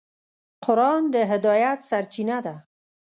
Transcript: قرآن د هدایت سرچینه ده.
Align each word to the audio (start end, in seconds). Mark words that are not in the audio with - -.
قرآن 0.65 1.01
د 1.13 1.15
هدایت 1.31 1.79
سرچینه 1.89 2.37
ده. 2.45 2.55